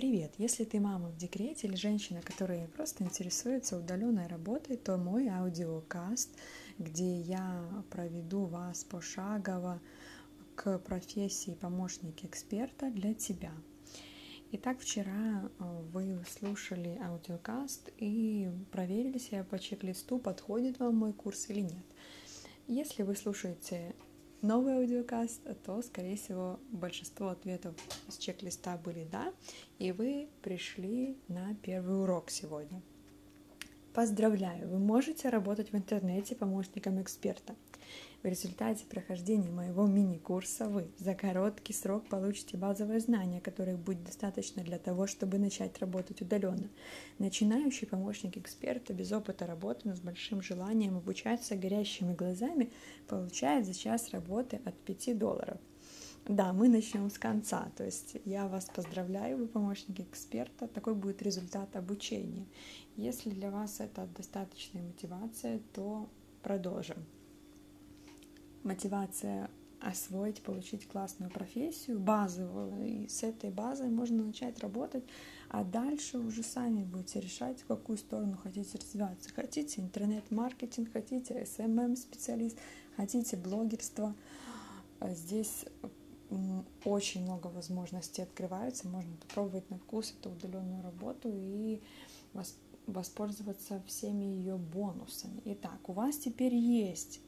[0.00, 0.32] Привет!
[0.38, 6.30] Если ты мама в декрете или женщина, которая просто интересуется удаленной работой, то мой аудиокаст,
[6.78, 9.78] где я проведу вас пошагово
[10.54, 13.52] к профессии помощник эксперта для тебя.
[14.52, 21.50] Итак, вчера э, вы слушали аудиокаст и проверили себя по чек-листу, подходит вам мой курс
[21.50, 21.84] или нет.
[22.66, 23.94] Если вы слушаете
[24.42, 27.74] новый аудиокаст, то, скорее всего, большинство ответов
[28.08, 29.32] с чек-листа были «да»,
[29.78, 32.82] и вы пришли на первый урок сегодня.
[33.92, 37.56] Поздравляю, вы можете работать в интернете помощником эксперта.
[38.22, 44.62] В результате прохождения моего мини-курса вы за короткий срок получите базовые знания, которых будет достаточно
[44.62, 46.68] для того, чтобы начать работать удаленно.
[47.18, 52.70] Начинающий помощник эксперта без опыта работы, но с большим желанием обучаться горящими глазами,
[53.08, 55.58] получает за час работы от 5 долларов.
[56.26, 57.70] Да, мы начнем с конца.
[57.76, 60.68] То есть я вас поздравляю, вы помощник эксперта.
[60.68, 62.46] Такой будет результат обучения.
[62.96, 66.08] Если для вас это достаточная мотивация, то
[66.42, 66.98] продолжим
[68.62, 75.04] мотивация освоить, получить классную профессию, базовую, и с этой базой можно начать работать,
[75.48, 79.30] а дальше уже сами будете решать, в какую сторону хотите развиваться.
[79.34, 82.58] Хотите интернет-маркетинг, хотите SMM-специалист,
[82.96, 84.14] хотите блогерство.
[85.00, 85.64] Здесь
[86.84, 91.80] очень много возможностей открывается, можно попробовать на вкус эту удаленную работу и
[92.86, 95.42] воспользоваться всеми ее бонусами.
[95.44, 97.20] Итак, у вас теперь есть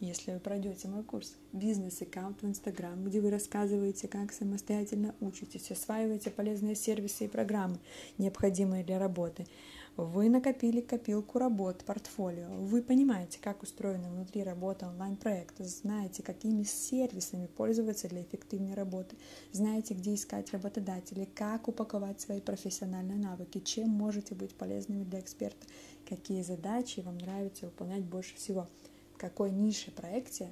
[0.00, 6.30] если вы пройдете мой курс «Бизнес-аккаунт в Инстаграм», где вы рассказываете, как самостоятельно учитесь, осваиваете
[6.30, 7.78] полезные сервисы и программы,
[8.16, 9.46] необходимые для работы,
[9.96, 17.46] вы накопили копилку работ, портфолио, вы понимаете, как устроена внутри работа онлайн-проекта, знаете, какими сервисами
[17.46, 19.16] пользоваться для эффективной работы,
[19.52, 25.66] знаете, где искать работодателей, как упаковать свои профессиональные навыки, чем можете быть полезными для эксперта,
[26.08, 28.68] какие задачи вам нравится выполнять больше всего–
[29.20, 30.48] какой нише проекте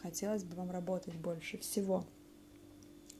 [0.00, 2.04] хотелось бы вам работать больше всего.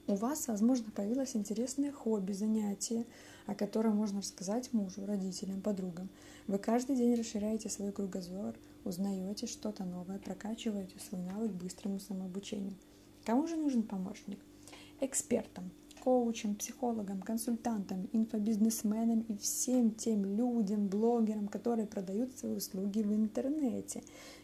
[0.06, 3.06] У вас, возможно, появилось интересное хобби, занятие,
[3.46, 6.10] о котором можно рассказать мужу, родителям, подругам.
[6.46, 8.54] Вы каждый день расширяете свой кругозор,
[8.84, 12.74] узнаете что-то новое, прокачиваете свой навык быстрому самообучению.
[13.24, 14.38] Кому же нужен помощник?
[15.00, 15.70] Экспертам,
[16.04, 24.02] коучам, психологам, консультантам, инфобизнесменам и всем тем людям, блогерам, которые продают свои услуги в интернете.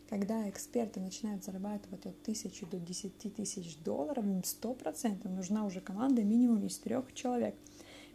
[0.08, 6.24] Когда эксперты начинают зарабатывать от тысячи до 10 тысяч долларов, им 100% нужна уже команда
[6.24, 7.54] минимум из трех человек.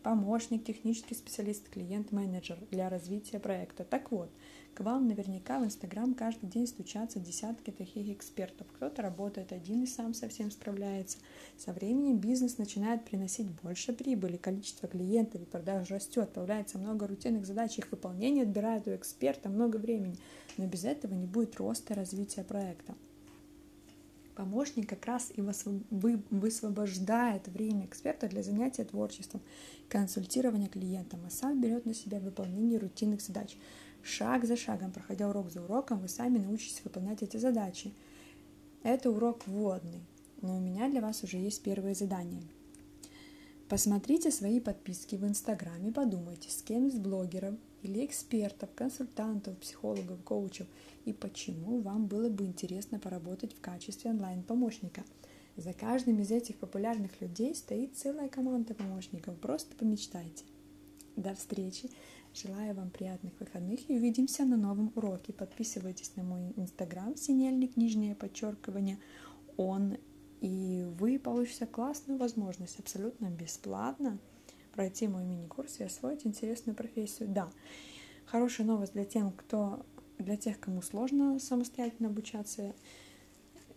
[0.06, 3.84] Помощник, технический специалист, клиент-менеджер для развития проекта.
[3.84, 4.30] Так вот,
[4.76, 8.68] к вам наверняка в Инстаграм каждый день стучатся десятки таких экспертов.
[8.76, 11.18] Кто-то работает один и сам совсем справляется.
[11.58, 17.48] Со временем бизнес начинает приносить больше прибыли, количество клиентов и продаж растет, появляется много рутинных
[17.48, 20.20] задач, их выполнение отбирает у эксперта много времени,
[20.58, 22.94] но без этого не будет роста развития проекта.
[24.36, 29.40] Помощник как раз и высвобождает время эксперта для занятия творчеством,
[29.88, 33.56] консультирования клиентам, а сам берет на себя выполнение рутинных задач–
[34.06, 37.92] Шаг за шагом, проходя урок за уроком, вы сами научитесь выполнять эти задачи.
[38.84, 40.04] Это урок вводный,
[40.44, 42.44] но у меня для вас уже есть первые задания.
[43.68, 50.68] Посмотрите свои подписки в Инстаграме, подумайте, с кем из блогеров или экспертов, консультантов, психологов, коучев
[51.06, 55.04] и почему вам было бы интересно поработать в качестве онлайн-помощника.
[55.56, 60.44] За каждым из этих популярных людей стоит целая команда помощников, просто помечтайте.
[61.16, 61.90] До встречи!
[62.34, 65.32] Желаю вам приятных выходных и увидимся на новом уроке.
[65.32, 69.00] Подписывайтесь на мой инстаграм, синельник, нижнее подчеркивание,
[69.56, 69.96] он,
[70.42, 74.20] и вы получите классную возможность абсолютно бесплатно
[74.76, 77.30] пройти мой мини-курс и освоить интересную профессию.
[77.30, 77.50] Да,
[78.26, 79.86] хорошая новость для тем, кто,
[80.20, 82.76] для тех, кому сложно самостоятельно обучаться.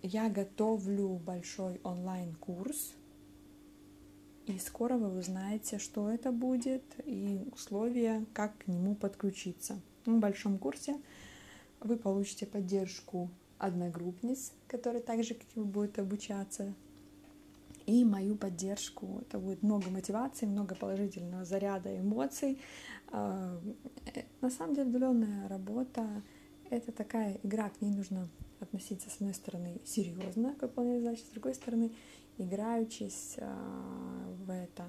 [0.03, 2.95] Я готовлю большой онлайн-курс
[4.47, 9.81] и скоро вы узнаете, что это будет и условия, как к нему подключиться.
[10.07, 10.97] В большом курсе
[11.81, 16.75] вы получите поддержку одногруппниц, которые так же, как и будут обучаться,
[17.89, 19.21] и мою поддержку.
[19.23, 22.61] Это будет много мотивации, много положительного заряда эмоций.
[23.11, 23.59] А,
[24.15, 26.23] э, на самом деле удаленная работа—
[26.71, 28.29] это такая игра, к ней нужно
[28.61, 31.93] относиться, с одной стороны, серьезно, как выполнять задачи, с другой стороны,
[32.37, 34.85] играючись а, в это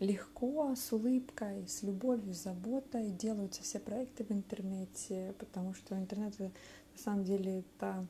[0.00, 6.36] легко, с улыбкой, с любовью, с заботой делаются все проекты в интернете, потому что интернет
[6.40, 6.50] на
[6.96, 8.04] самом деле это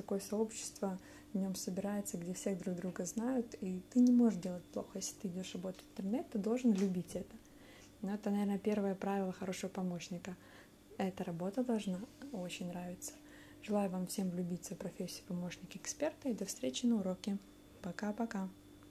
[0.00, 0.98] такое сообщество,
[1.32, 4.90] в нем собирается, где все друг друга знают, и ты не можешь делать плохо.
[4.94, 7.36] Если ты идешь работать в интернет, ты должен любить это.
[8.02, 10.36] Но это, наверное, первое правило хорошего помощника.
[10.98, 12.00] Эта работа должна
[12.32, 13.12] очень нравиться.
[13.62, 17.36] Желаю вам всем влюбиться в профессию помощника эксперта и до встречи на уроке.
[17.82, 18.48] Пока-пока.